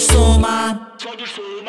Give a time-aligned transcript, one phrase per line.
[0.00, 0.94] soma.
[0.96, 1.59] Só de soma.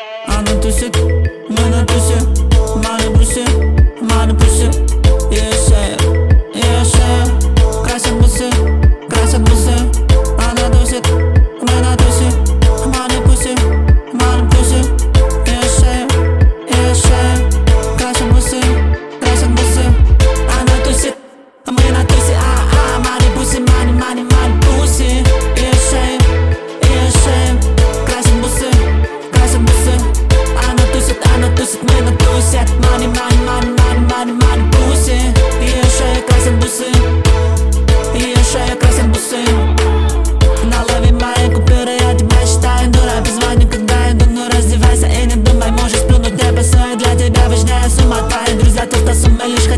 [49.12, 49.71] That's a melody.